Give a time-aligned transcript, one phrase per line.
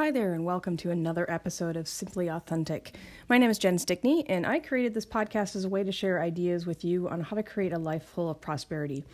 [0.00, 2.96] Hi there, and welcome to another episode of Simply Authentic.
[3.28, 6.22] My name is Jen Stickney, and I created this podcast as a way to share
[6.22, 9.04] ideas with you on how to create a life full of prosperity.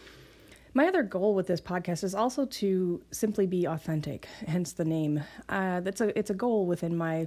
[0.75, 5.25] My other goal with this podcast is also to simply be authentic, hence the name.
[5.49, 7.27] Uh, that's a it's a goal within my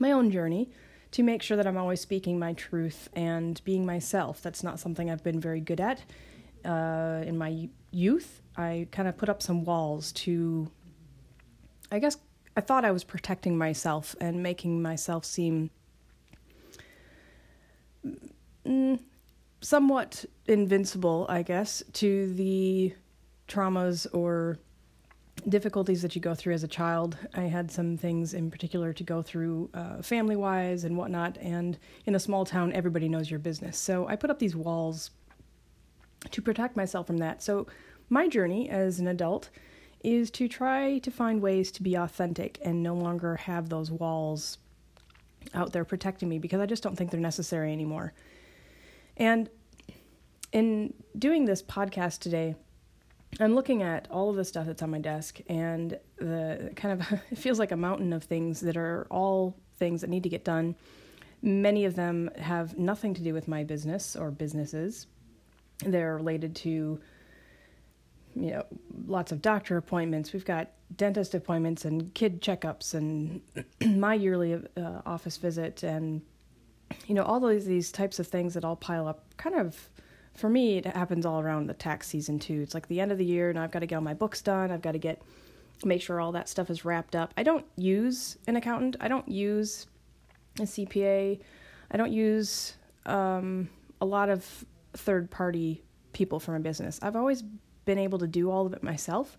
[0.00, 0.68] my own journey
[1.12, 4.42] to make sure that I'm always speaking my truth and being myself.
[4.42, 6.00] That's not something I've been very good at
[6.64, 8.42] uh, in my youth.
[8.56, 10.68] I kind of put up some walls to,
[11.92, 12.16] I guess,
[12.56, 15.70] I thought I was protecting myself and making myself seem
[18.66, 18.98] mm,
[19.60, 22.94] somewhat invincible, I guess, to the
[23.48, 24.58] traumas or
[25.48, 27.16] difficulties that you go through as a child.
[27.34, 31.78] I had some things in particular to go through uh, family wise and whatnot, and
[32.06, 33.78] in a small town, everybody knows your business.
[33.78, 35.10] So I put up these walls
[36.30, 37.42] to protect myself from that.
[37.42, 37.66] So
[38.08, 39.48] my journey as an adult
[40.04, 44.58] is to try to find ways to be authentic and no longer have those walls
[45.54, 48.12] out there protecting me because I just don't think they're necessary anymore.
[49.16, 49.50] And
[50.52, 52.54] in doing this podcast today,
[53.40, 57.20] I'm looking at all of the stuff that's on my desk and the kind of
[57.30, 60.44] it feels like a mountain of things that are all things that need to get
[60.44, 60.74] done.
[61.40, 65.06] Many of them have nothing to do with my business or businesses.
[65.84, 67.00] They're related to
[68.34, 68.64] you know,
[69.06, 70.32] lots of doctor appointments.
[70.32, 73.40] We've got dentist appointments and kid checkups and
[73.98, 76.22] my yearly uh, office visit and
[77.06, 79.24] you know all those these types of things that all pile up.
[79.36, 79.88] Kind of
[80.34, 82.60] for me, it happens all around the tax season too.
[82.62, 84.40] It's like the end of the year, and I've got to get all my books
[84.40, 84.70] done.
[84.70, 85.22] I've got to get
[85.84, 87.34] make sure all that stuff is wrapped up.
[87.36, 88.96] I don't use an accountant.
[89.00, 89.86] I don't use
[90.58, 91.40] a CPA.
[91.90, 92.74] I don't use
[93.06, 93.68] um,
[94.00, 96.98] a lot of third party people for my business.
[97.02, 97.42] I've always
[97.84, 99.36] been able to do all of it myself.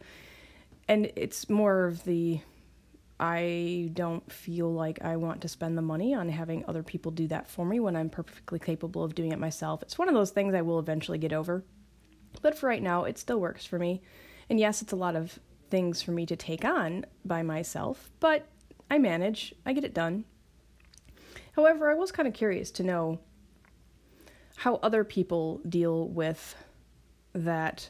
[0.87, 2.41] And it's more of the
[3.19, 7.27] I don't feel like I want to spend the money on having other people do
[7.27, 9.81] that for me when I'm perfectly capable of doing it myself.
[9.81, 11.63] It's one of those things I will eventually get over.
[12.41, 14.01] But for right now, it still works for me.
[14.49, 15.39] And yes, it's a lot of
[15.69, 18.47] things for me to take on by myself, but
[18.91, 20.25] I manage, I get it done.
[21.53, 23.19] However, I was kind of curious to know
[24.57, 26.55] how other people deal with
[27.33, 27.89] that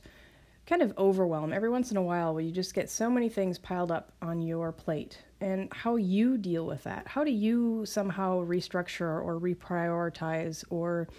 [0.65, 3.57] kind of overwhelm every once in a while where you just get so many things
[3.57, 7.07] piled up on your plate and how you deal with that.
[7.07, 11.09] How do you somehow restructure or reprioritize or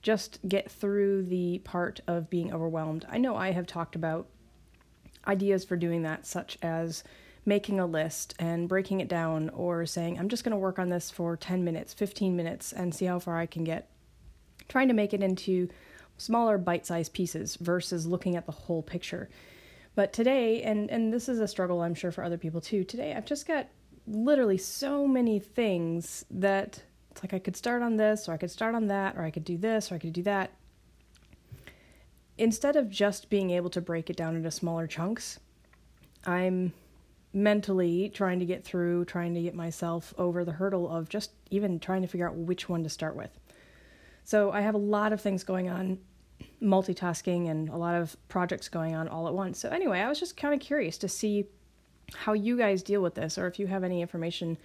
[0.00, 3.04] just get through the part of being overwhelmed?
[3.10, 4.28] I know I have talked about
[5.26, 7.02] ideas for doing that, such as
[7.44, 10.88] making a list and breaking it down or saying, I'm just going to work on
[10.88, 13.90] this for 10 minutes, 15 minutes, and see how far I can get.
[14.68, 15.68] Trying to make it into
[16.18, 19.30] smaller bite-sized pieces versus looking at the whole picture.
[19.94, 22.84] But today, and and this is a struggle I'm sure for other people too.
[22.84, 23.68] Today, I've just got
[24.06, 28.50] literally so many things that it's like I could start on this, or I could
[28.50, 30.52] start on that, or I could do this, or I could do that.
[32.36, 35.40] Instead of just being able to break it down into smaller chunks,
[36.24, 36.72] I'm
[37.32, 41.80] mentally trying to get through, trying to get myself over the hurdle of just even
[41.80, 43.30] trying to figure out which one to start with.
[44.28, 45.96] So I have a lot of things going on
[46.62, 49.58] multitasking and a lot of projects going on all at once.
[49.58, 51.46] So, anyway, I was just kind of curious to see
[52.12, 54.58] how you guys deal with this, or if you have any information,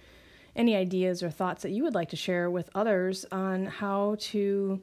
[0.54, 4.82] any ideas or thoughts that you would like to share with others on how to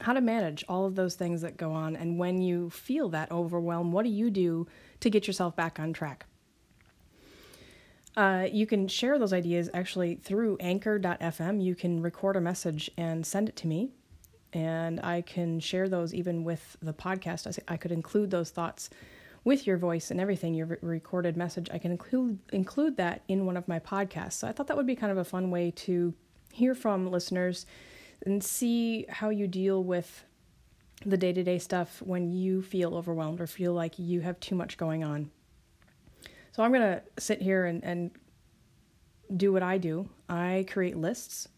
[0.00, 3.30] how to manage all of those things that go on and when you feel that
[3.30, 4.66] overwhelm what do you do
[4.98, 6.26] to get yourself back on track
[8.16, 13.26] uh, you can share those ideas actually through anchor.fm you can record a message and
[13.26, 13.90] send it to me
[14.52, 17.58] and I can share those even with the podcast.
[17.68, 18.90] I, could include those thoughts
[19.44, 21.68] with your voice and everything, your re- recorded message.
[21.72, 24.34] I can include include that in one of my podcasts.
[24.34, 26.14] So I thought that would be kind of a fun way to
[26.52, 27.64] hear from listeners
[28.26, 30.24] and see how you deal with
[31.04, 34.54] the day to day stuff when you feel overwhelmed or feel like you have too
[34.54, 35.30] much going on.
[36.52, 38.10] So I'm going to sit here and, and
[39.36, 40.08] do what I do.
[40.28, 41.48] I create lists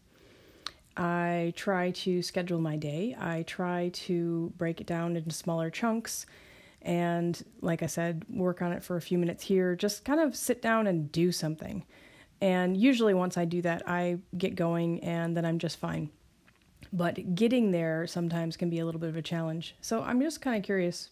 [0.97, 3.15] I try to schedule my day.
[3.19, 6.25] I try to break it down into smaller chunks
[6.81, 9.75] and, like I said, work on it for a few minutes here.
[9.75, 11.83] Just kind of sit down and do something.
[12.41, 16.11] And usually, once I do that, I get going and then I'm just fine.
[16.93, 19.75] But getting there sometimes can be a little bit of a challenge.
[19.81, 21.09] So I'm just kind of curious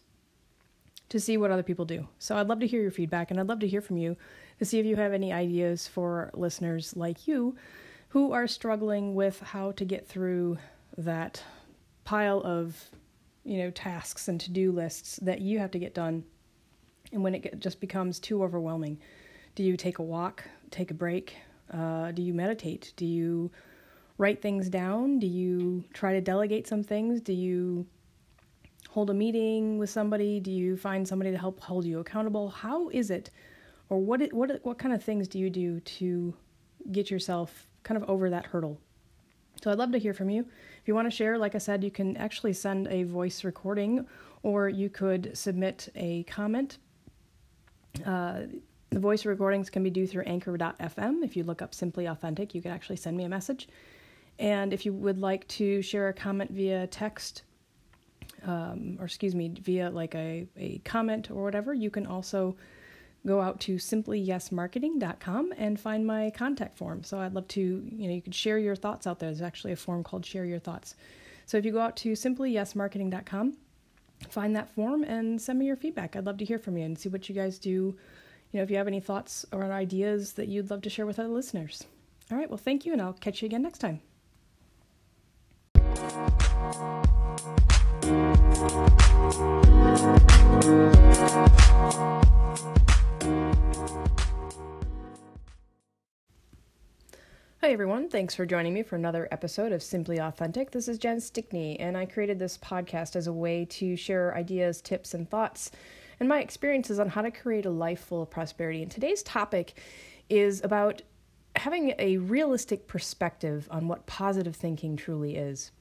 [1.13, 2.07] to see what other people do.
[2.17, 4.17] So I'd love to hear your feedback and I'd love to hear from you
[4.57, 7.55] to see if you have any ideas for listeners like you
[8.09, 10.57] who are struggling with how to get through
[10.97, 11.43] that
[12.03, 12.89] pile of
[13.43, 16.23] you know tasks and to-do lists that you have to get done
[17.11, 18.97] and when it just becomes too overwhelming
[19.53, 21.35] Do you take a walk, take a break?
[21.71, 22.91] Uh, do you meditate?
[22.95, 23.51] Do you
[24.17, 25.19] write things down?
[25.19, 27.21] Do you try to delegate some things?
[27.21, 27.85] Do you
[28.93, 30.39] hold a meeting with somebody?
[30.39, 32.49] Do you find somebody to help hold you accountable?
[32.49, 33.31] How is it,
[33.89, 36.35] or what it, what what kind of things do you do to
[36.91, 38.79] get yourself kind of over that hurdle?
[39.63, 40.41] So I'd love to hear from you.
[40.41, 44.05] If you want to share, like I said, you can actually send a voice recording,
[44.43, 46.77] or you could submit a comment.
[48.05, 48.41] Uh,
[48.91, 51.23] the voice recordings can be due through anchor.fm.
[51.23, 53.67] If you look up Simply Authentic, you can actually send me a message.
[54.37, 57.41] And if you would like to share a comment via text,
[58.45, 62.55] um, or excuse me, via like a, a comment or whatever, you can also
[63.25, 67.03] go out to simplyyesmarketing.com and find my contact form.
[67.03, 69.29] So I'd love to, you know, you could share your thoughts out there.
[69.29, 70.95] There's actually a form called Share Your Thoughts.
[71.45, 73.57] So if you go out to simplyyesmarketing.com,
[74.29, 76.15] find that form and send me your feedback.
[76.15, 77.95] I'd love to hear from you and see what you guys do
[78.53, 81.19] you know, if you have any thoughts or ideas that you'd love to share with
[81.19, 81.85] other listeners.
[82.31, 83.99] All right, well, thank you, and I'll catch you again next time.
[88.03, 88.09] Hi,
[97.61, 98.09] everyone.
[98.09, 100.71] Thanks for joining me for another episode of Simply Authentic.
[100.71, 104.81] This is Jen Stickney, and I created this podcast as a way to share ideas,
[104.81, 105.71] tips, and thoughts
[106.19, 108.81] and my experiences on how to create a life full of prosperity.
[108.81, 109.79] And today's topic
[110.29, 111.03] is about
[111.55, 115.71] having a realistic perspective on what positive thinking truly is.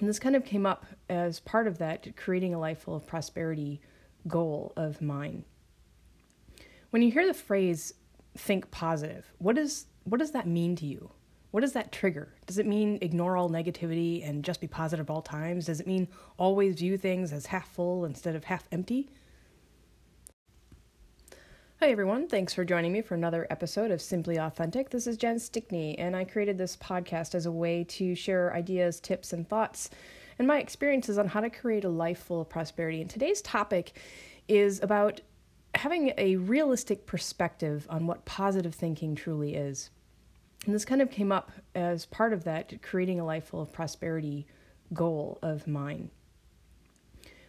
[0.00, 3.06] And this kind of came up as part of that creating a life full of
[3.06, 3.80] prosperity
[4.28, 5.44] goal of mine.
[6.90, 7.94] When you hear the phrase
[8.36, 11.10] think positive, what is what does that mean to you?
[11.50, 12.34] What does that trigger?
[12.46, 15.66] Does it mean ignore all negativity and just be positive all times?
[15.66, 19.10] Does it mean always view things as half full instead of half empty?
[21.80, 22.26] Hi, everyone.
[22.26, 24.88] Thanks for joining me for another episode of Simply Authentic.
[24.88, 28.98] This is Jen Stickney, and I created this podcast as a way to share ideas,
[28.98, 29.90] tips, and thoughts
[30.38, 33.02] and my experiences on how to create a life full of prosperity.
[33.02, 33.92] And today's topic
[34.48, 35.20] is about
[35.74, 39.90] having a realistic perspective on what positive thinking truly is.
[40.64, 43.70] And this kind of came up as part of that creating a life full of
[43.70, 44.46] prosperity
[44.94, 46.08] goal of mine.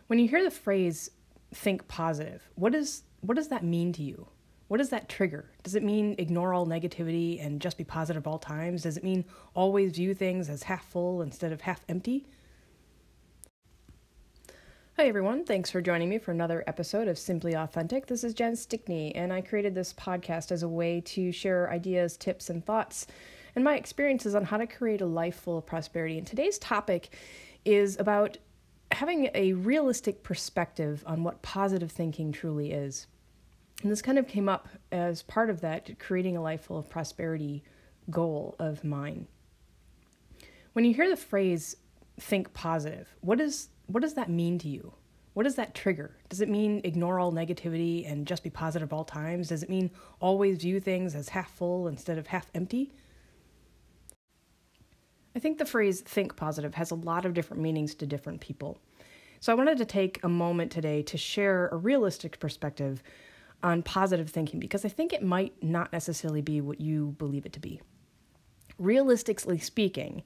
[0.08, 1.12] When you hear the phrase
[1.54, 4.28] think positive, what is what does that mean to you?
[4.68, 5.50] What does that trigger?
[5.64, 8.84] Does it mean ignore all negativity and just be positive all times?
[8.84, 9.24] Does it mean
[9.54, 12.28] always view things as half full instead of half empty?
[14.98, 15.46] Hi, everyone.
[15.46, 18.08] Thanks for joining me for another episode of Simply Authentic.
[18.08, 22.18] This is Jen Stickney, and I created this podcast as a way to share ideas,
[22.18, 23.08] tips, and thoughts
[23.58, 26.20] and my experiences on how to create a life full of prosperity.
[26.20, 27.10] And today's topic
[27.66, 28.38] is about
[28.92, 33.08] having a realistic perspective on what positive thinking truly is.
[33.84, 36.90] And this kind of came up as part of that creating a life full of
[36.90, 37.64] prosperity
[38.10, 39.28] goal of mine.
[40.74, 41.76] When you hear the phrase
[42.20, 44.94] think positive, what is what does that mean to you?
[45.34, 46.18] What does that trigger?
[46.30, 49.50] Does it mean ignore all negativity and just be positive all times?
[49.50, 52.92] Does it mean always view things as half full instead of half empty?
[55.38, 58.80] I think the phrase think positive has a lot of different meanings to different people.
[59.40, 63.04] So I wanted to take a moment today to share a realistic perspective
[63.62, 67.54] on positive thinking because I think it might not necessarily be what you believe it
[67.54, 67.80] to be.
[68.80, 70.24] Realistically speaking,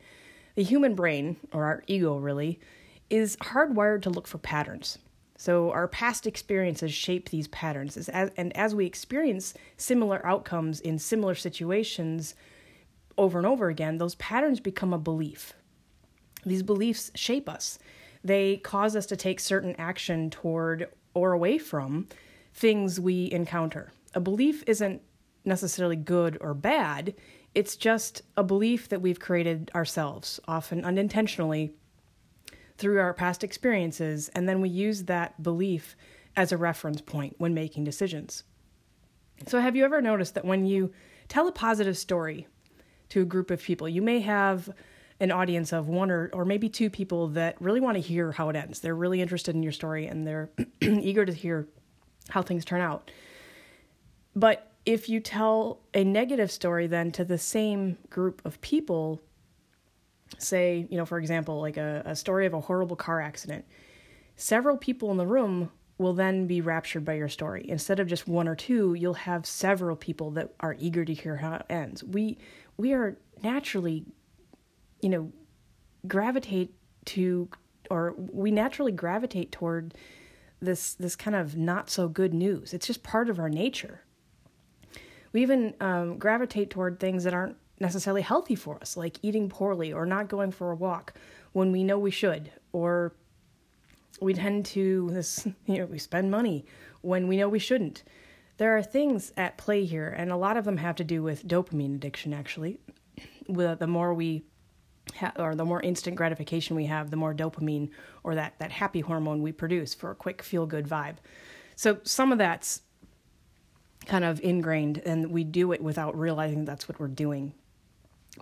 [0.55, 2.61] the human brain, or our ego really,
[3.09, 4.97] is hardwired to look for patterns.
[5.35, 11.35] So our past experiences shape these patterns, and as we experience similar outcomes in similar
[11.35, 12.33] situations,
[13.17, 15.53] over and over again, those patterns become a belief.
[16.45, 17.79] These beliefs shape us.
[18.23, 22.07] They cause us to take certain action toward or away from
[22.53, 23.91] things we encounter.
[24.13, 25.01] A belief isn't
[25.45, 27.15] necessarily good or bad,
[27.53, 31.73] it's just a belief that we've created ourselves, often unintentionally,
[32.77, 35.95] through our past experiences, and then we use that belief
[36.35, 38.43] as a reference point when making decisions.
[39.47, 40.93] So, have you ever noticed that when you
[41.27, 42.47] tell a positive story
[43.11, 43.87] to a group of people.
[43.87, 44.69] You may have
[45.19, 48.49] an audience of one or, or maybe two people that really want to hear how
[48.49, 48.79] it ends.
[48.79, 50.49] They're really interested in your story and they're
[50.81, 51.67] eager to hear
[52.29, 53.11] how things turn out.
[54.35, 59.21] But if you tell a negative story then to the same group of people,
[60.37, 63.65] say, you know, for example, like a, a story of a horrible car accident,
[64.37, 65.69] several people in the room
[66.01, 67.63] will then be raptured by your story.
[67.69, 71.37] Instead of just one or two, you'll have several people that are eager to hear
[71.37, 72.03] how it ends.
[72.03, 72.39] We
[72.77, 74.05] we are naturally,
[75.01, 75.31] you know,
[76.07, 76.73] gravitate
[77.05, 77.49] to,
[77.89, 79.93] or we naturally gravitate toward
[80.61, 82.73] this this kind of not so good news.
[82.73, 84.03] It's just part of our nature.
[85.33, 89.91] We even um, gravitate toward things that aren't necessarily healthy for us, like eating poorly
[89.91, 91.13] or not going for a walk
[91.53, 93.13] when we know we should, or
[94.21, 96.65] we tend to this you know we spend money
[97.01, 98.03] when we know we shouldn't.
[98.61, 101.47] There are things at play here, and a lot of them have to do with
[101.47, 102.31] dopamine addiction.
[102.31, 102.77] Actually,
[103.49, 104.43] the more we
[105.15, 107.89] ha- or the more instant gratification we have, the more dopamine
[108.23, 111.15] or that that happy hormone we produce for a quick feel good vibe.
[111.75, 112.83] So some of that's
[114.05, 117.55] kind of ingrained, and we do it without realizing that's what we're doing.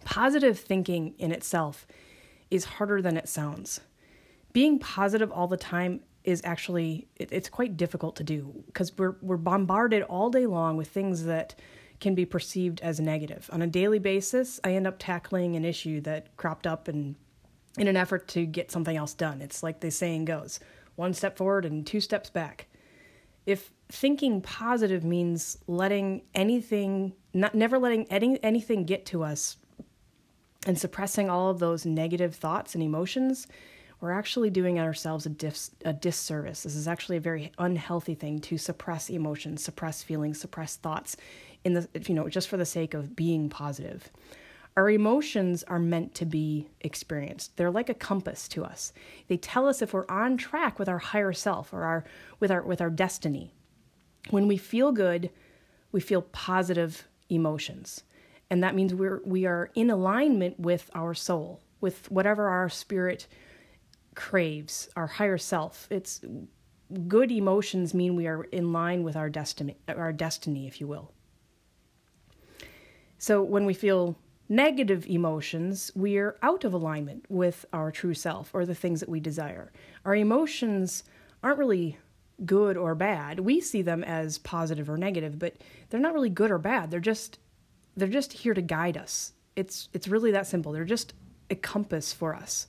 [0.03, 1.87] Positive thinking in itself
[2.51, 3.79] is harder than it sounds.
[4.51, 9.15] Being positive all the time is actually it, it's quite difficult to do because we're
[9.21, 11.55] we're bombarded all day long with things that
[11.99, 13.49] can be perceived as negative.
[13.51, 17.15] On a daily basis, I end up tackling an issue that cropped up and
[17.77, 19.41] in an effort to get something else done.
[19.41, 20.59] It's like the saying goes,
[20.95, 22.67] one step forward and two steps back.
[23.45, 29.57] If thinking positive means letting anything not never letting any, anything get to us
[30.65, 33.47] and suppressing all of those negative thoughts and emotions,
[34.01, 36.63] we're actually doing ourselves a, dis- a disservice.
[36.63, 41.17] This is actually a very unhealthy thing to suppress emotions, suppress feelings, suppress thoughts
[41.65, 44.09] in the you know just for the sake of being positive.
[44.77, 47.57] Our emotions are meant to be experienced.
[47.57, 48.93] They're like a compass to us.
[49.27, 52.05] They tell us if we're on track with our higher self or our
[52.39, 53.53] with our with our destiny.
[54.29, 55.31] When we feel good,
[55.91, 58.03] we feel positive emotions.
[58.49, 63.27] And that means we're we are in alignment with our soul, with whatever our spirit
[64.19, 65.87] craves, our higher self.
[65.89, 66.19] It's
[67.07, 71.13] good emotions mean we are in line with our destiny our destiny, if you will.
[73.17, 74.17] So when we feel
[74.49, 79.07] negative emotions, we are out of alignment with our true self or the things that
[79.07, 79.71] we desire.
[80.03, 81.05] Our emotions
[81.41, 81.97] aren't really
[82.45, 83.39] good or bad.
[83.39, 85.55] We see them as positive or negative, but
[85.89, 86.91] they're not really good or bad.
[86.91, 87.39] They're just
[87.95, 89.31] they're just here to guide us.
[89.55, 90.73] It's it's really that simple.
[90.73, 91.13] They're just
[91.49, 92.67] a compass for us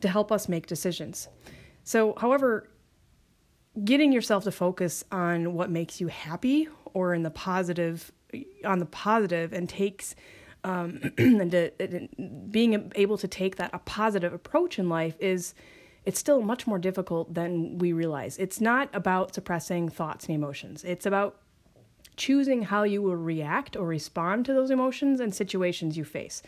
[0.00, 1.28] to help us make decisions.
[1.84, 2.68] So, however,
[3.84, 8.12] getting yourself to focus on what makes you happy or in the positive
[8.64, 10.14] on the positive and takes
[10.62, 12.08] um, and to,
[12.50, 15.54] being able to take that a positive approach in life is
[16.04, 18.38] it's still much more difficult than we realize.
[18.38, 20.84] It's not about suppressing thoughts and emotions.
[20.84, 21.40] It's about
[22.16, 26.42] choosing how you will react or respond to those emotions and situations you face.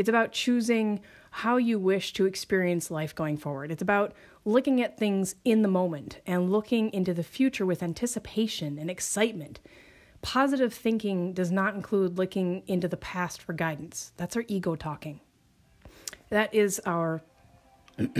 [0.00, 3.70] It's about choosing how you wish to experience life going forward.
[3.70, 4.14] It's about
[4.46, 9.60] looking at things in the moment and looking into the future with anticipation and excitement.
[10.22, 14.12] Positive thinking does not include looking into the past for guidance.
[14.16, 15.20] That's our ego talking.
[16.30, 17.20] That is our